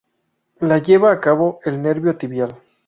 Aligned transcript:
La 0.61 0.79
lleva 0.79 1.11
a 1.11 1.19
cabo 1.21 1.59
el 1.63 1.79
nervio 1.79 2.17
tibial. 2.17 2.57